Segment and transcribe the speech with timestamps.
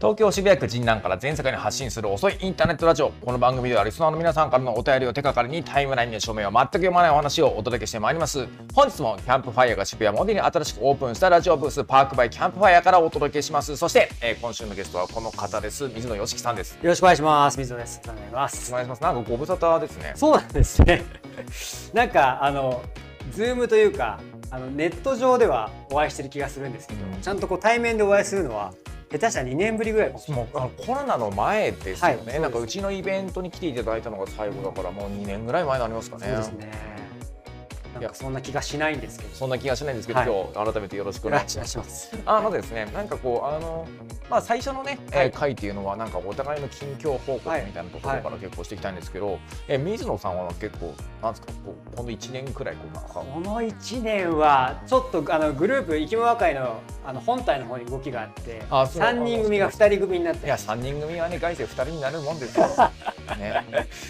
[0.00, 17.58] 東京渋谷区神南から全世界に発信する遅いインターネットラジオこの番組ではリスナーの皆さんからのお便りを手がかりにタイムラインの潮目を全く読まないお話をお届けしてまいります本日もキャンプファイヤーが渋谷モディに新しくオープンしたラジオブースパークバイキャンプファイヤーからお届けしますそして、えー今週のゲストはこの方です水野良樹さんですよよろしくお願いします。
[17.58, 18.00] 水野です。
[18.04, 18.76] お願いしますお。
[18.76, 21.04] 願いしますなんかご無沙汰ですねそうなんですね。
[21.92, 22.80] なんかあの
[23.32, 24.18] ズームというか
[24.50, 28.72] あのネット上ではお会いしてる気がするんですけど、うんちゃんとこう対面でお会いするのは
[29.10, 30.48] 下手したら2年ぶりぐらいかも。
[30.52, 32.40] うあのコロナの前ですよね、はい。
[32.40, 36.26] なんかうちのイベントに来ていただいたのが最後だからもう2年ぐらい前になりますかね。
[36.26, 36.99] そうですね。
[37.94, 39.34] なんかそんな気がしないんですけど。
[39.34, 42.10] そんな気がしないんですけど、はい今日改めてよろしくお願いします。
[42.24, 43.86] あのですね、なんかこう、あの、
[44.28, 49.38] まあ、最初のね、はいえー回っていうのは、なんかお互いの近況報告はいみたいなところから結構していきたいんですけど。
[49.68, 53.10] えー水野さんは結構、なんですか、こう、この1年くらい、こう、なんか。
[53.14, 62.66] この1年はちょっとあのグループ生き物和会のあの本体の方に動きがあってあそう3人組が2人組になっていや、3人組はね、外世2人になるもんですよ。
[63.38, 63.64] ね、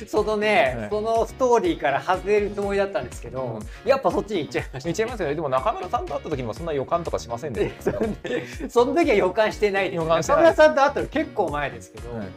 [0.06, 4.88] そのね、はいそのストーリーから外れるつもりだったんですけど、やっぱそっちに行っちゃいました。
[4.88, 7.92] 見ちゃいますよね、でも中村さんと会った時も、そんな予感とかしませんでした。
[8.68, 10.42] その時は予感してないです予感してない。
[10.44, 12.28] 中村さんと会ったの結構前ですけど、はい。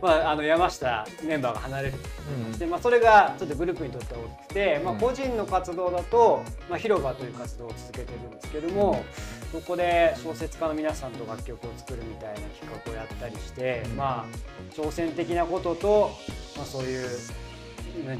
[0.00, 1.94] まあ、あの山下メンバーが離れる
[2.28, 9.04] うんで、まあ、それがちょっとグループにとっては大きくて、まあ、うん個人の活動だと、まあ、広場という活動を続けてるんですけども
[9.52, 13.96] そこで小説家の皆さんと楽曲を作るみたいな企画をやったりして、うん。
[13.96, 16.10] まあ挑戦的なことと、
[16.56, 17.51] まあ、そういううん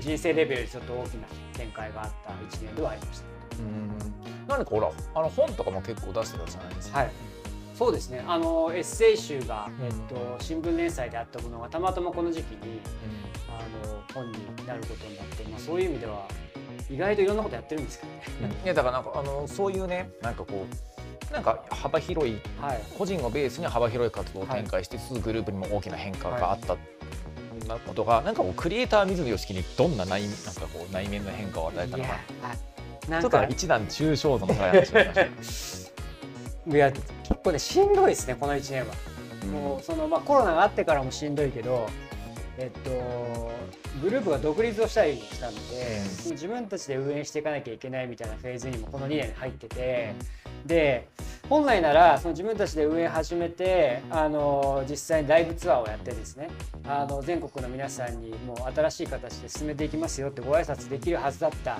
[0.00, 3.24] 人生レベルでちょっと大きな展開があった1年ではありました。
[3.58, 3.92] うん
[4.48, 6.98] 何かほら、あの本とかも結構出してたじゃないですか。
[6.98, 7.10] はい。
[7.74, 8.24] そうですね。
[8.26, 12.80] あのエッセイ集が、うんえっと新聞連載であったものがたまたまこの時期にう
[13.48, 16.26] あの本になることになって、まあそういう意味では
[16.90, 18.54] 意外といろんなことやってるんですけどね。
[18.62, 21.32] んいや、だから、なんか、あの、そういうね、なんかこう。
[21.32, 22.82] なんか幅広いはい。
[22.98, 26.76] 個人をベースに幅広い活動を展開してつつグループにも大きな変化があった、
[27.66, 32.10] なことがなんかこうクリエイター水野良樹にどんな内なんかこう内面の変化を与えたのか。
[33.08, 34.88] なちょっと一段抽象度の高い話。
[34.90, 35.90] になりまし
[36.64, 37.04] たいや結
[37.42, 38.94] 構ねしんどいですねこの1年は。
[39.50, 41.88] もうそのまあコロナがあってからもしんどいけど。
[42.58, 43.50] えっと、
[44.02, 46.30] グループが独立をしたりしたので、うん。
[46.32, 50.14] 自分たちで運営していかなきゃいけないみたいなフェーズにもこの2年入ってて、
[50.66, 51.08] で
[51.48, 56.48] 本来ならその自分たちで運営始めてあの実際にライブツアーをやってですね
[56.86, 61.78] あの全国の皆さんにもう新しい形で進めていきますよってご挨拶できるはずだった、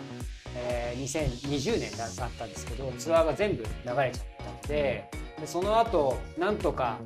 [0.57, 5.09] えー2020年だったんですけどツアーが全部流れちゃったので
[5.43, 6.99] でその後なんとか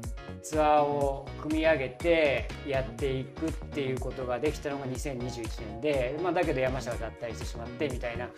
[0.43, 8.29] ツアーを組み上げてやっていくっていうことができたのが2021年で、まあ、だけど山下が脱退してしまってみたいな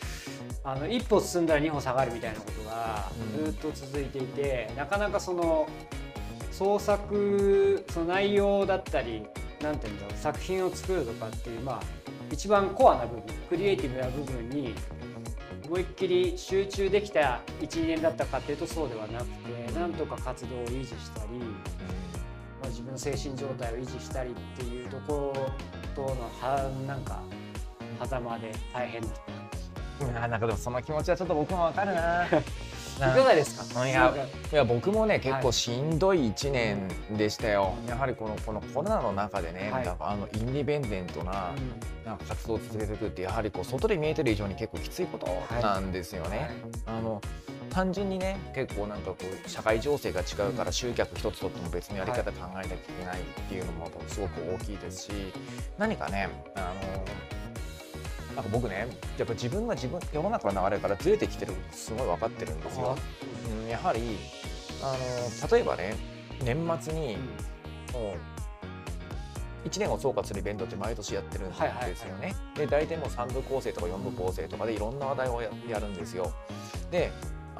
[0.62, 3.10] あの一歩進んだら二歩下がるみたいなことが
[3.44, 5.68] ずっと続いていて、なかなかその
[6.52, 9.24] 創作その内容だったり
[9.60, 11.80] なんていうんだろう作品を作るとかっていうまあ
[12.30, 14.74] 一番コアな部分クリエイティブな部分に
[15.66, 21.44] 思いっきり集中できた12年だったかっていうとそうではなくてなんとか活動を維持したり、ま
[22.64, 25.52] あ、自分の精神状態を維持したりっていうところ
[25.94, 27.20] とのはなんか
[28.04, 29.28] 狭間で大変だった。
[30.28, 32.26] なんかでもその気持ちはちょっと僕もわかるな。
[32.98, 33.86] いかがですか？
[33.86, 34.12] いや
[34.52, 39.84] いや僕もね結構しんどい1年でしたよ、やはりこのこのコロナの中でね、はい。
[39.86, 41.52] なんかあのインディペンデントな
[42.04, 45.28] なんか活動を続けていくってやはりこう外で見えてる以上に結構きついこと
[45.62, 46.50] なんですよね。
[46.86, 47.20] あの
[47.70, 55.10] 単純にね結構なんかこう社会情勢が違うから集客一つとっても別のやり方考えなきゃいけないっていうのもすごく大きいですし
[55.78, 57.04] 何かねあの
[58.34, 58.86] なんか僕ね
[59.18, 62.96] やっぱ自分が自分世の中の流れからずれてきてるすごい分かってるんですよ。
[63.62, 64.18] うん、やはり
[64.82, 65.96] あの例えばね
[66.44, 67.16] 年末に
[67.92, 68.14] も
[69.64, 71.56] う1年を総括するイベントって毎年やってるんで
[71.96, 72.34] すよね。
[72.54, 76.32] で大体もう3部構成とか4部構成とかでいろんな話題をややるんですよ。
[76.90, 77.10] で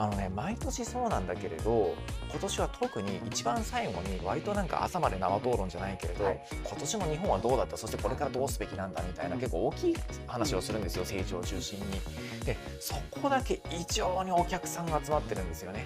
[0.01, 1.93] あのね毎年そうなんだけれど
[2.31, 6.47] 今年は特に一番最後に割となんか朝まで生討論じゃないけれど、はい。
[6.65, 7.77] 今年の日本はどうだった？
[7.77, 9.03] そしてこれからどうすべきなんだ？
[9.03, 9.97] みたいな結構大きい
[10.27, 11.87] 話をするんですよ成長を中心に。
[12.45, 15.85] でそこだけ異常にお客さんが集まってるんですよね。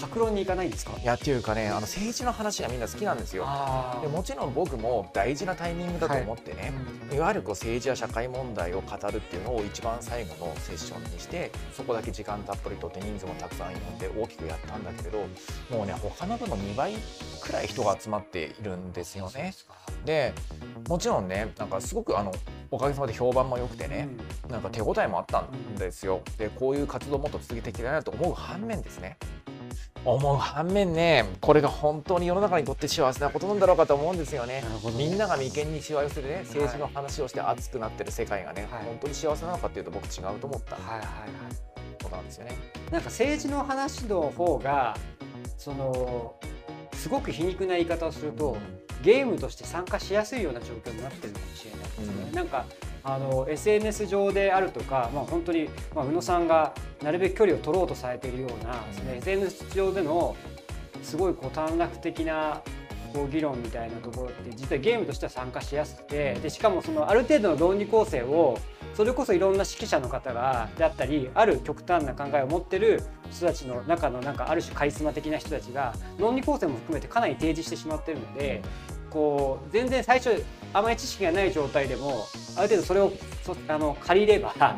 [0.00, 0.92] 格論に行かないんですか？
[1.00, 3.44] いやっていうかねあの政治の話がみんな好きなんですよ。
[3.46, 6.72] あでもちろん僕も大事なタイミングだと思ってね、
[7.12, 15.18] い、わゆるこう政治や社会問題を語るっていうのを一番最後のセッションにしてそこだけ時間たっぷりとって人数もたくさん呼んで大きくやったんだけれど
[15.70, 16.94] もうね他の分の2倍
[17.40, 19.54] くらい人が集まっているんですよね。
[20.04, 20.32] で
[20.88, 22.32] もちろんねなんかすごくあの
[22.70, 24.08] おかげさまで評判も良くてね、
[24.48, 26.20] なんか手応えもあったんですよ。
[26.36, 29.16] でこういう活動をもっと続けていきたいなと思う反面ですね
[30.04, 34.62] 思う反面ねこれが本当に世の中にとって幸せなことなんだろうかと思うんですよね。
[34.62, 34.66] ね。
[34.96, 42.56] みんなが眉間にしわ寄せでね政治の話をして熱くなってる世界がね、はい、本当に幸せなのかっていうと僕違うと思った、はいはいはい、ことなんですよね。
[42.90, 44.96] なんか政治の話の方が
[45.56, 46.36] その
[46.94, 48.56] すごく皮肉な言い方をすると、
[49.02, 52.06] ゲームとして参加しやすいような状況になってるかもしれないですね。
[52.28, 52.64] うん、なんか
[53.04, 60.36] あの SNS 上であるとか、まあ、本当に、まあ、宇野さんがなるべく距離を取ろうとされているような、うん、SNS 上での
[61.02, 62.62] すごいこう短絡的な
[63.12, 68.58] こう議論みたいなところって実はゲームとしては参加しやすくてでしかもそのある程度の論理構成を
[68.94, 78.62] それこそいろんな指揮者の方がだったりある極端な考えを持ってる人たちの中のなんかある種カリスマ的な人たちが論理構成も含めてかなり提示してしまってるので
[79.10, 82.26] こう全然最初あまり知識がない状態でも
[82.56, 83.12] ある程度それを
[83.42, 84.76] そあの借りれば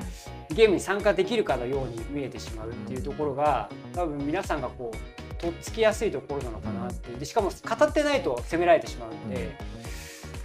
[0.50, 7.10] ゲームに参加できるかのように見えてしまうっていうところが多分皆さんがこうとっつきやすいところなのかなって。
[7.18, 9.56] でしかも語ってないと責められてしまうんで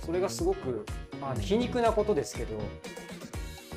[0.06, 0.86] それがすごく、
[1.20, 2.60] まあ、皮肉なことですけど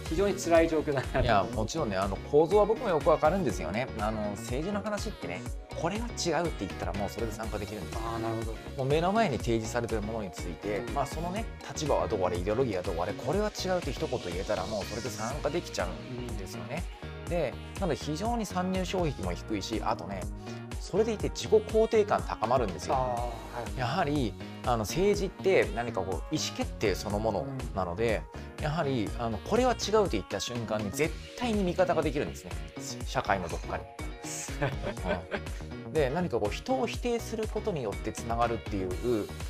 [0.08, 3.86] 非常に辛い状況だないやもちろんねあの構造は僕もよくわかるんですよね。
[3.98, 5.42] あの政治の話ってね
[5.76, 7.98] これが違うって言ったらもうそれで参加できるんです。
[7.98, 8.52] あなるほど。
[8.78, 16.84] もう目の前に提示されてるものについて、まあ、そのね立場はどうあれイデオロギーはどうあれこれは違うって一言言えたらもうそれで参加できちゃうんですよね。
[17.28, 20.22] でなので非常に参入障壁も低いしあとね
[20.80, 22.94] それでいて自己肯定感高まるんですよ。
[22.94, 23.30] は
[23.76, 24.32] い、やはり
[24.64, 28.22] あの政治って何かこう意思決定そのものなので、
[28.58, 32.50] うん、やはりあのこれは違うと言った瞬間に絶対に味方ができるんですね
[33.06, 33.84] 社会のどこかに。
[34.60, 38.90] うん、で何かこう人を否定することによってつながるっていう、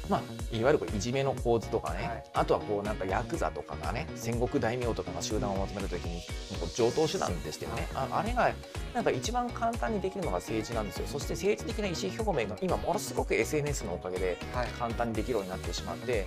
[0.09, 6.21] まあ、いわゆるこういじめの構図とかね、はい、あとはこうなんかヤクザとかがね戦国大名とかが集団をまとめる時に
[6.61, 8.53] こう上等手段でしたよねああれが
[8.95, 11.07] なんか一番簡単にできるのが政治なんですよ。
[11.07, 14.39] そして政治的な意思表明が今ものすごく SNS のおかげで
[14.79, 16.27] 簡単にできるようになってしまって、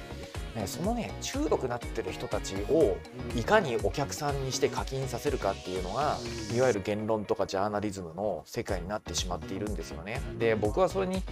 [0.55, 2.97] ね、そのね中毒になってる人たちを
[3.35, 6.17] いかにお客さんにして課金させるかっていうのが
[6.53, 10.21] いわゆる言論とかジャーナリズムの世界になってしまっているんですよね。
[10.37, 11.23] で僕はそれに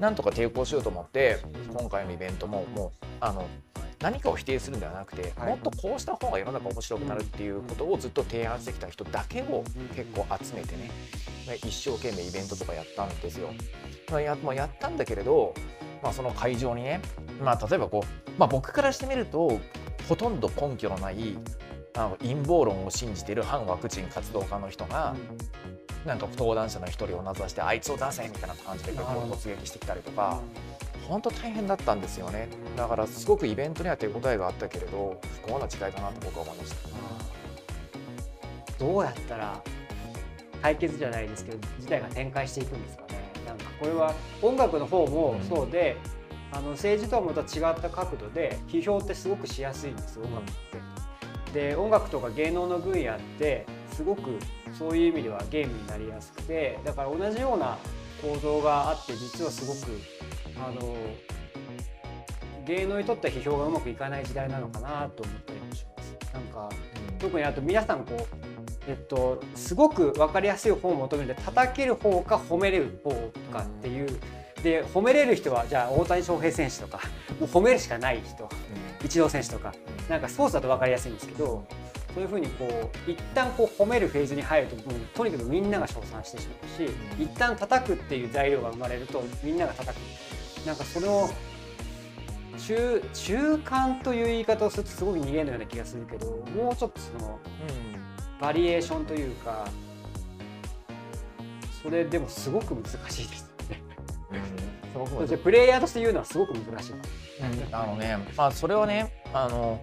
[0.00, 1.38] なんとか抵抗しようと思って
[1.68, 3.46] 今回のイベントももうあの
[4.00, 9.62] 何かを否定するんではなくて、もっとこうした方が世の中面白くなるっていうことをずっと提案してきた人だけを
[9.94, 10.90] 結構集めてね
[11.56, 13.50] 一生懸命イベントとかやったんですよ。
[14.10, 15.52] まあ、やまあ、やったんだけれど、
[16.02, 17.02] まあ、その会場にね、
[17.44, 19.60] まあ、例えばこう、まあ、僕からしてみると
[20.08, 21.36] ほとんど根拠のない
[21.94, 25.14] あの陰謀論を信じている反ワクチン活動家の人が、
[26.06, 30.40] なんか登壇者の一人を名指してあいつを出せみたいな感じで突撃してきたりとか。
[31.10, 32.48] 本当大変だったんですよね。
[32.76, 36.76] だからすごくイベントには手応えがあったけれど不幸な時代だなと僕は思いました。
[38.78, 39.60] どうやったら
[40.62, 43.32] 解決じゃないですけど事態が展開していくんですかね。
[43.44, 45.96] なんかこれは音楽の方もそうで、
[46.52, 50.52] うん、あの政治とはまた違った角度で批評ってすごくしやすいんです音楽っ
[51.52, 51.60] て。
[51.70, 53.66] で音楽とか芸能の分野って
[54.00, 54.38] すごく
[54.72, 57.76] そういう意味ではゲームになりやすくてだから同じような
[58.22, 60.00] 構造があって実はすごく
[60.56, 60.96] あの
[62.64, 66.16] 芸能にとっては批評がうまくいかない時代なのかなと思ったりもします。
[66.32, 66.70] なんか、
[67.12, 68.50] うん、特にあと皆さんこう
[68.88, 73.10] えっと、すごく分かりやすい方を求めるで叩ける方か褒めれる方
[73.52, 76.98] かっていう、うん、で褒めれる人はじゃあ大谷翔平選手とか
[77.38, 78.46] もう褒めるしかない人、う
[79.04, 79.74] ん、イチロー選手とか、
[80.08, 81.66] なんかスポーツだと分かりやすいんですけど
[82.14, 82.68] そういうふうにこ
[83.06, 90.02] う一旦こう褒めるフェーズに入るともうとにかくみんなが称賛してしまうし、一旦叩くっていう材料が生まれるとみんなが叩く。
[90.66, 91.30] なんかその
[92.58, 99.66] 中中間という言い方をするとすごく逃げるような気がするけどもうちょっとその、うん、バリエーションというか
[101.82, 103.50] それでもすごく難しいです
[105.38, 106.92] プレイヤーとして言うのはすごく難しい。
[106.92, 106.96] う
[107.70, 109.80] ん、あのね、まあ、それはねあの、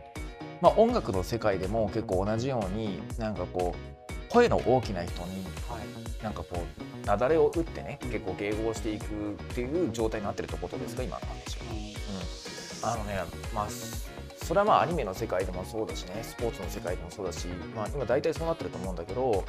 [0.61, 5.79] まあ、音楽の世界でも結構同じようになんかこう声の大きな人に、は
[6.19, 9.07] い、なんかこう雪崩を打ってね結構迎合していくっ
[9.53, 12.93] ていう状態になってるってことですか今の話は。
[12.93, 13.19] うん、あのね
[13.53, 13.67] まあ
[14.43, 19.43] それはまあアニメの世界でもそうだしねスポーツの世界でもそうだし、まあ、今大体そうなってると思うんだけど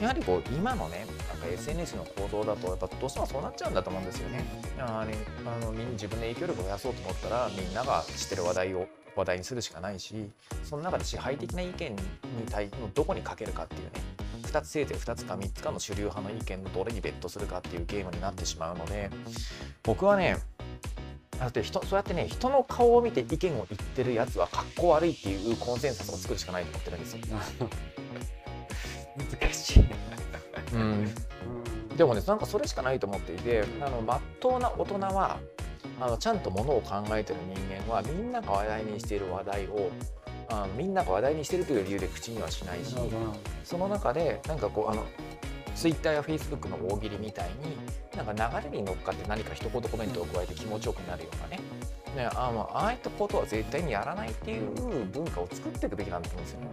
[0.00, 4.44] やはりこう今のねなんか SNS の行動だとやっぱどうしてもそうなっちゃうんだと思うんですよね。
[4.78, 5.14] あね
[5.46, 8.86] あのみんな自分で影響力を増やそうと思ったらみんなが知ってる話題を
[9.16, 10.30] 話題にするしかないし
[10.62, 11.98] その中で支配的な意見に
[12.50, 13.90] 対のどこにかけるかっていうね
[14.42, 19.10] 2つせいぜい2つか3つかの主流派の意見のどれにベットするかっていうゲームになってしまうので
[19.82, 20.36] 僕はね
[21.38, 27.20] だって人そうやってね人の顔を見て意見を言ってるやつはかっこ悪いっていうコンセンサスを作るしかないと思ってるんですよ。
[29.40, 29.84] 難しい、
[30.74, 31.14] うん、
[31.96, 35.38] でもねなんかそれしかないと思っていてあの真っ当な大人は
[36.00, 39.90] あのちゃんとものを考えてる人間はみんなが話題にしている話題を
[40.48, 42.94] あのみんなが話題にしてるという理由で口にはしないし
[43.64, 45.04] その中でなんかこうあの
[45.74, 47.76] ツイッターやフェイスブックの大喜利みたいに
[48.16, 51.60] なんか流れに乗っかって何か一言コメントを加えて気持ちよくなるようなね
[52.16, 54.70] ねあのああいったことは絶対にやらないっていう
[55.12, 56.66] 文化を作っていくべきなんだと思うんですよね。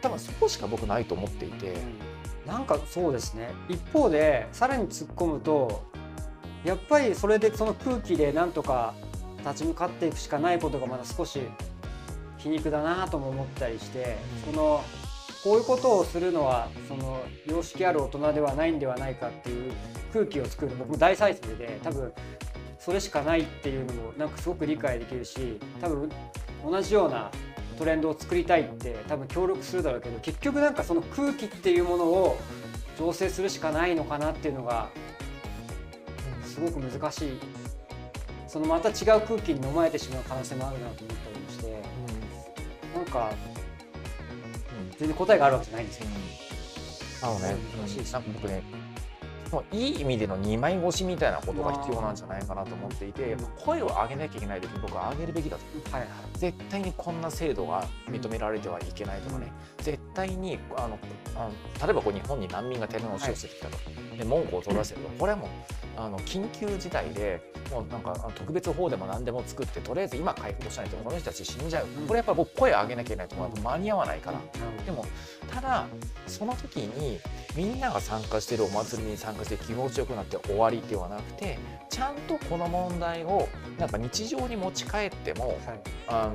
[0.00, 1.74] 多分そこしか僕ないと思っていて。
[2.46, 5.84] なんかそうですね一方でさらに突っ込むと
[6.64, 8.94] やっぱりそれでその空気でなんとか
[9.44, 11.40] 立ち向かっていくしかないことがまだ少し
[12.38, 14.82] 皮肉だなとも思ったりして、その
[15.44, 19.72] こういうことをするのはその良識ある大人ではないんではないかっていう
[20.12, 22.12] 空気を作る僕も大賛成で多分
[22.78, 26.10] それしかないっていうのもなんかすごく理解できるし多分
[26.64, 27.30] 同じような
[27.78, 32.38] トレンドを作りたいって多分協力するだろうけど結局なんかその空気っていうものを
[32.98, 34.90] 醸成するしかないのかなっていうのが
[36.52, 37.38] すごく難しい。
[38.46, 41.82] そのまた違う空気に飲まれてしまう可能性もあるなと思ったりもして、
[42.94, 47.98] うん、なんか、うん、全然答えがあるわけじゃないんですけど、うん、あのね、難しい。
[48.00, 48.62] です僕ね
[49.70, 60.98] いい意味での2枚越しみたいなことが必要なんじゃないかなと思っていてやっぱ声を上げなきゃいけない時に僕は上げるべきだと、はいはい、絶対にこんな制度が認められてはいけないとかね、うん、絶対にあの
[61.36, 65.48] あの例えばこう日本に難民が手の押し寄せてきたと、はい、で文句を取らせるとこれはもう
[65.96, 74.40] あの緊急事態でもうなんか特別法でも何でも作ってとりあえず今回復しないとこの人たち死んじゃう、これやっぱ僕声上げなきゃいけないと間に合わないから、
[74.84, 75.06] でも
[75.50, 75.86] ただ
[76.26, 77.18] その時に
[77.56, 81.58] みんなが参加してるお祭りに参加して気持ちよくなって終わりではなくて
[81.88, 85.58] ちゃんとこの問題をなんか日常に持ち帰っても、はい、
[86.08, 86.30] あ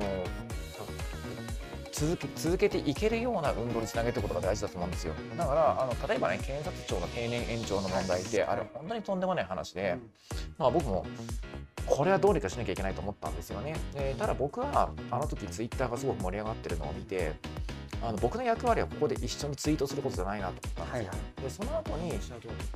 [1.98, 5.14] 続け続けていけるような運動につなげていくことが大事だと思うんですよ。
[5.36, 9.98] だからあの例えばね検察庁の定年延長の問題ってあれ本当にとんでもない話で、
[10.58, 11.04] まあ、僕も
[11.86, 13.74] これはどうにかしなきゃいけないと思ったんですよね。
[13.94, 17.32] でただ僕はあの時ツイッターがすごく盛り上がってるのを見て
[18.02, 20.92] あの僕の役割はここで一緒にツイートすることじゃないなと思ったんですよ。
[20.92, 22.12] はいはい、でその後に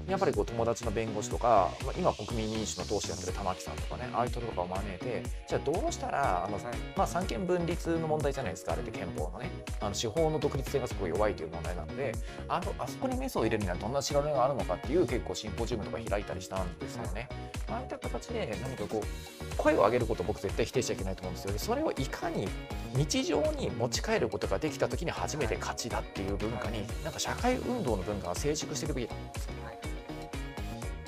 [0.08, 6.58] やっぱりこう友達の弁護士とか、まあ、今国民民主の党首やってる玉木さんとかねああいう人とかを招いてじゃあどうしたらあの、
[6.96, 9.50] まあ、三権分立の問題じゃないですかあれって憲法のね。
[9.80, 12.12] あの司法の独立性がすごい弱いという問題なので
[12.48, 17.28] あのあそこにメスを入れるにはどんな調べがあるのかっていう結構シンポジウムとか開いたりしたんですよね。
[17.72, 21.58] ああいった形で何かこう声を上げることを僕絶対否定しちゃいけないと思うんですよね。
[21.58, 22.48] それをいかに
[22.94, 29.52] 日常に持ち帰ることができた時に初めて勝ちだっていう文化になんか社会運動の文化が成熟していくべきだと思うんですよ。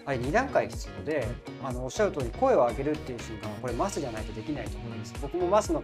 [0.05, 1.27] はい、2段階必要で
[1.63, 5.15] あのおっしゃる通り声を上げるっていう瞬間はこれマスじゃないとできないと思うんです。
[5.23, 5.83] 僕もマスの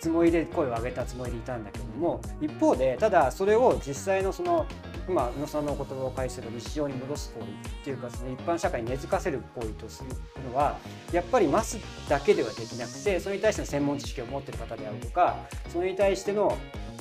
[0.00, 4.66] つもりで声を上げたつもりでいたんだけども一方でただそれを実際のその
[5.08, 10.10] 今宇野さんのお言葉を介する日常に戻す行為っていうかその一般社会に根付かせる行為とする
[10.50, 10.78] のは
[11.12, 11.78] やっぱりマス
[12.08, 15.36] だけではできなくてそれに対しての専門知識を持ってる方であるとか
[15.72, 16.56] それに対しての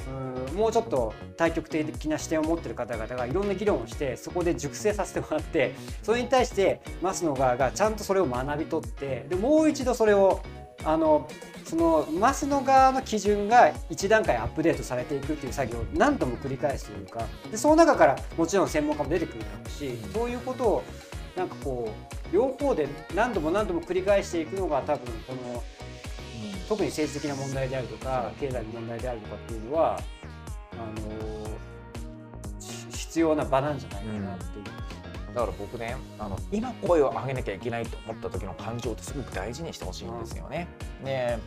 [0.08, 10.42] うんもうちょっと対極的な視点を持ってる方々がいろんな議論をしてそこで熟成させてもらってそれに対してマスの側がちゃんとそれを学び取ってでもう一度それを
[10.86, 11.28] あの
[11.68, 20.84] そのマスの側の基準が1段階アップデートされていくっていう作業を何度も繰り返すというかでその中からもちろん専門家も出てくるだろうしそういうことを
[21.36, 21.94] なんかこ
[22.32, 25.64] う両方で何度も何度も繰り返していくのが多分この、
[26.68, 30.00] 特に政治的な問題であるとか経済の問題であるとかっていうのは
[30.72, 31.48] あの
[32.92, 34.97] 必要な場なんじゃないかなっていう。
[35.38, 40.68] だから僕ねあの今声を上げなきゃいけないと思った時の感情ってすごく大事にしてほしいんですよね。
[41.06, 41.38] で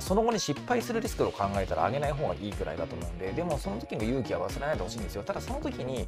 [0.00, 6.06] その後に失敗するリスクを考えたら上げない方がいいくらいだと思うんででもその時の勇気は忘れないでほしいんですよただその時に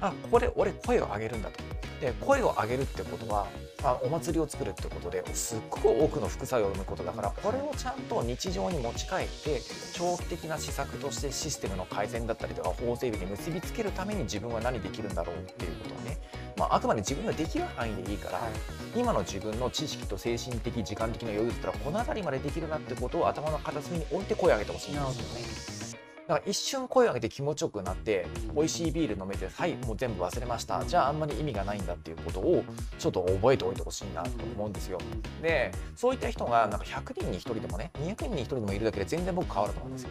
[0.00, 1.58] あここで俺声を上げるんだと
[2.00, 3.46] で声を上げるってことは
[3.82, 9.60] あお祭りを作るってことですっごく多くの副作用を生むことだからこれをちゃんと日常に持ち帰って
[9.92, 16.18] 長期的な施策としてシステムの改善だったりとか法整備に結びつけるために自分は何できるんだろうっていうことをね
[16.56, 25.92] まあ、あくまで自分ができる範囲でいいから、はい、今の自分の知識と精神的時間的な余裕だったらこの辺りまでできるなってことを頭の片隅に置いて声を上げてほしいんです。
[25.94, 26.06] よね。
[26.26, 30.84] だから一瞬声を上げて気持ちよくなって美味しいビール飲めてはいもう全部忘れました。
[30.84, 32.64] じゃああんまり意味がないんだっていうことを
[32.98, 34.98] ちょっと覚えておいてほしいなと思うんですよ。
[35.40, 40.10] でそういった人がなんか100人に1人でもね200人に1人でもいるだけで全然僕変わると思うんですよ。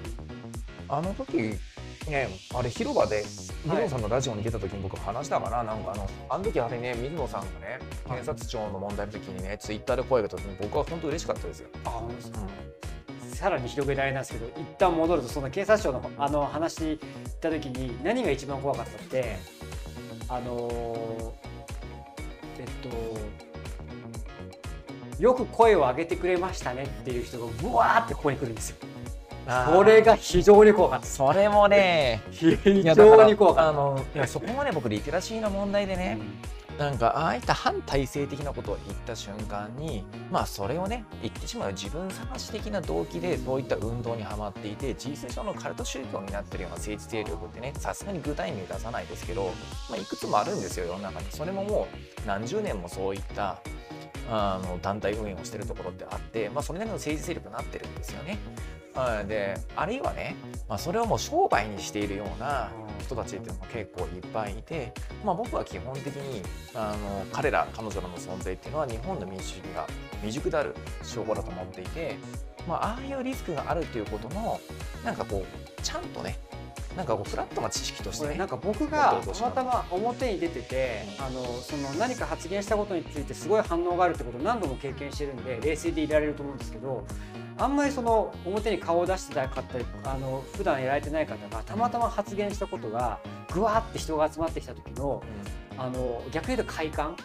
[0.87, 1.57] あの時
[2.07, 11.69] ね、あれ広場で水野さんのラジオに出た時に僕話したかな、なんかあのあの時あれね水野さんがね検察庁の問題の時にねツイッターで声が出た時に僕は本当嬉しかったですよ。
[11.85, 19.37] あですか、うん、さらに広げられないですけど一旦戻るとその警察庁のあの話に行った時に何が一番怖かったって
[20.29, 21.33] あの
[22.65, 22.89] っと
[25.21, 28.77] よく声を上げてくれましたねっていう人がぶわーってここに来るんですよ。
[29.47, 31.05] それが非常に怖かった。
[31.05, 33.69] それもね非常に怖かった。
[33.69, 36.17] あのいやそこまで僕リテラシーの問題でね、
[36.71, 49.51] うん、なんかああいった反体制的なことを言った瞬間にまあそれをね言ってしまう自分探し的な動機でそういった運動にはまっていて事実上のカルト宗教になってるような政治勢力ってねさすがに具体名出さないですけど、
[49.89, 51.27] まあ、いくつもあるんですよ世の中に。
[51.29, 51.87] それもも
[52.23, 53.59] う何十年もそういった
[54.27, 58.39] あの団体運営をしてるところってあって、まあ、それなりの政治勢力になってるんですよね。
[59.27, 60.35] であるいはね、
[60.69, 66.41] まあ、それをもう商売にしているような人たちっていうのも結構いっぱいいて、まあ、僕は基本的に
[66.73, 69.85] あの彼ら彼女らの存在っていうのは日本の民主主義が
[70.21, 70.73] 未熟である
[71.03, 72.17] 証拠だと思っていて、
[72.67, 74.61] まあ、ああいうリスクがあるっていうことも
[75.03, 76.37] なんかこうちゃんとね
[76.95, 87.05] なんかこうフラットな知識として、ね、なんか僕がたまたま表に出てて、あのその何か発言したことについてすごい反応があるってことを何度も経験してるんで冷静でいられると思うんですけど
[87.57, 93.19] あんまりその表に顔を出してなかったりあの普段やられてない方がたまたま発言したことが
[93.53, 95.23] ぐわって人が集まってきた時の,、
[95.77, 97.15] あの逆に言うと快感っ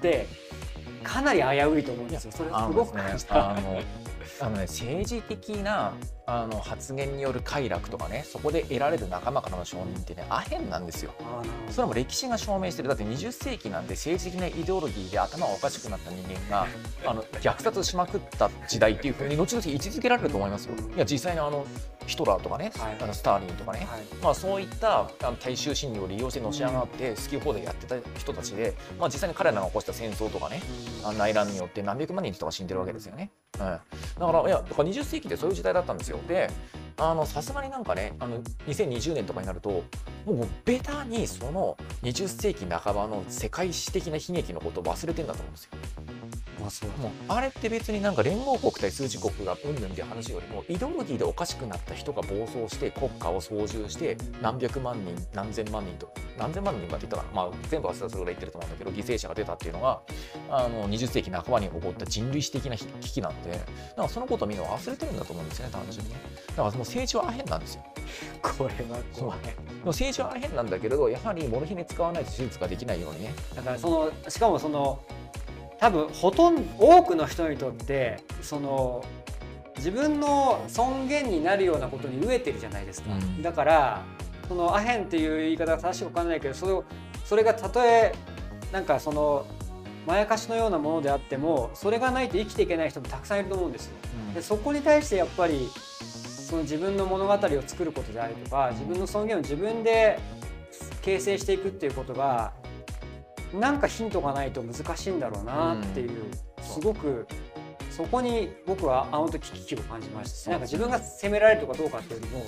[0.00, 0.26] て
[1.02, 2.32] かなり危ういと思うんですよ。
[2.32, 3.56] それすごく感じた。
[4.40, 5.94] あのね、政治的な
[6.26, 11.12] あの発言による快楽とかねそこで得られる仲間からの承認ってねアヘンなんですよ。
[11.70, 12.88] それも歴史が証明してる。
[12.88, 16.66] だって20世紀なんて政治的なイデオロギーで頭がおかしくなった人間が
[17.06, 20.74] あの虐殺しまくった時代っていうふうに後々位置づけられると思いますよ。
[20.96, 21.64] いや実際にあの
[22.06, 30.62] ヒトラーとかね、はい、あのスターリンとかね、はい、まあ、そういったあの大衆心理を利用してのし上がって好き放題やってた人たちで、まあ、実際に彼らが起こした戦争とかね、
[31.04, 33.30] うん、内乱によって何百万人の人が死んでるわけですよね。
[33.58, 33.80] は
[34.16, 36.18] い、だからいやだから20世紀ってそういう時代だったんですよ。
[36.28, 36.50] で
[37.26, 39.84] さすがになんかねあの2020年とかになると
[40.24, 45.70] もうベタにその20世紀半ばの世界史的な悲劇のことを忘れてんだと思うんですよ。
[46.60, 60.00] まあ、そうもうあれって別になんか連合国対数字国がうんぬんっていう話よりもイデオロギーでおかしくなった人が暴走して国家を操縦して何百万人何千万人と何千万人まで言ったかな、まあ、全部忘れたそれぐらい言ってると思うんだけど犠牲者が出たっていうのが
[60.50, 63.64] あの20世紀半ばに起こった人類史的な危機なんでだか
[64.02, 66.12] らそのことをみんな忘れてるんだと思うんですよね単純に。
[66.12, 66.16] ね
[66.48, 67.84] だからもう政治はアヘンなんですよ。
[68.42, 69.38] これは怖い。
[69.84, 73.34] 政治はアヘンなんだけれどやはりモルヒネ使わないと手術ができないようにね。
[73.54, 74.98] だからそのしかもその
[75.78, 79.04] 多分ほとんど多くの人にとってその
[79.76, 84.04] 自分の尊厳になるようなことに飢えてるじゃないですか、うん、だから
[84.48, 86.84] そのアヘンっていう言い方が正しいか分かんないけどそれを
[87.24, 88.14] それがたとえ
[88.72, 89.46] なんかその
[90.06, 93.96] まやかしのようなものであってもそれがないと生きていけない人もたくさんいると思うんですよ。
[94.28, 95.68] うん、でそこに対してやっぱり
[96.46, 100.18] その自分の物語を作ることであるとか自分の尊厳を自分で
[101.02, 102.52] 形成していくっていうことが
[103.54, 106.10] なんかヒントがないと難しいんだろうなっていう、
[106.60, 107.26] すごく
[107.90, 112.44] そこに僕はあの時危機を感じましたなんか自分が責められるとかどうかっていうよりも、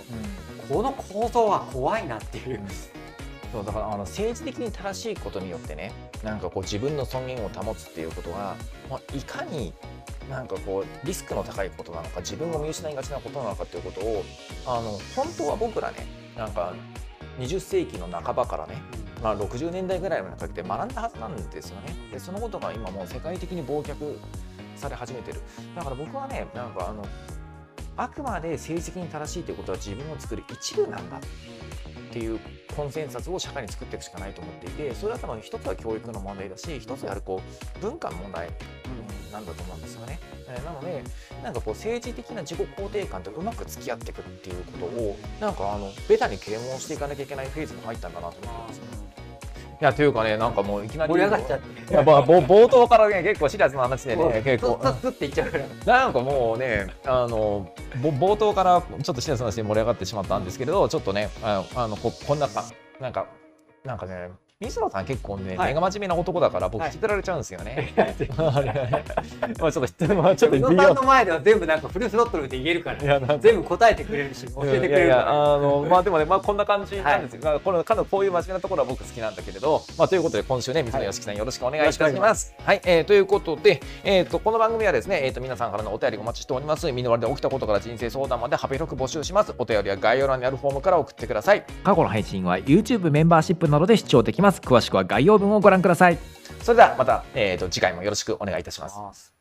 [0.68, 2.60] この構造は怖いなっていう。
[3.52, 8.56] そうだからあの政治的に正しいことによってねなんかこう自分の尊厳を保つっていうことが、
[8.90, 9.72] まあ、いかに
[10.28, 14.22] なんかこうリスクの高いことなのか自分を見失いがちなことなのかっていうことを
[14.66, 16.06] あの本当は僕らね
[16.36, 16.74] なんか
[17.38, 18.74] 20世紀の半ばからね
[19.22, 21.94] まあ、60年代ぐらいまでかけて学んだはずなんですよね。
[22.12, 24.18] でそのことが今もう世界的に忘却
[24.76, 25.40] され始めてる。
[25.74, 27.04] だから僕はねなんかあの
[27.96, 31.20] あくまで政治的に正しいということは自分を作る一部なんだっ
[32.12, 32.38] ていう
[32.76, 37.42] コンセンサスを社会に作っていくしかないと思っていてそれは多分一つは教育の問題だし一つはやはりこ
[37.76, 38.48] う文化の問題
[39.32, 40.18] なんだと思うんですよね。
[40.64, 41.02] なので
[41.42, 48.80] なんかこう政治的な自己肯定感とうまく付き合っていくっていうことをなんかあのベタに啓蒙していかなきゃいけないフェーズに入ったんだなと思ってます。
[49.80, 62.64] いやというかねなんかもういきなり盛り上がっちゃっていや、まあ、冒頭からね結構シリアスな話でね結構スッっていっちゃうからなんかもうねあの冒頭からちょっとシリアスな話で盛り上がってしまったんですけれどちょっとねあのあのここんなか
[63.00, 63.28] なんか
[63.84, 67.94] なんかね水野さん結構ね、はい、目が真面目な男だから僕引きずられちゃうんですよね。
[67.96, 68.16] はい、
[69.60, 75.28] まあちょっと質問はちょっと宇野さんの前では全部なんかフルスロットルで言えるから全部答えてくれるし教えてくれるから。
[75.30, 77.48] あの まあでもねまあこんな感じなんですよ。
[77.48, 82.52] はい、このかなこういう真面目なところは僕好きなんだけれど、まあということで今週ね水野よしきさんよろしくお願いいたします。
[82.64, 86.90] はい、えー、ということでえっ、ー、とこの番組はですねえっ、ー、と皆さんからのお便りお待ちしております。
[86.90, 89.54] 身の回りで起きたことから人生相談まで幅広く募集します。
[89.56, 91.62] お便りは概要欄にあるフォームから送ってください。
[91.84, 94.47] 過去の配信は YouTube メンバーシップなどで視聴できます。
[94.50, 96.18] 詳しくは概要要文をご覧ください。
[96.62, 99.37] それではまた、えーと、次回もよろしくお願いいたします